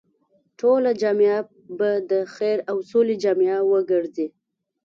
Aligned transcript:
ټوله 0.59 0.91
جامعه 1.01 1.37
به 1.77 1.89
د 2.11 2.13
خير 2.33 2.57
او 2.69 2.77
سولې 2.89 3.15
جامعه 3.23 3.57
وګرځي. 3.71 4.27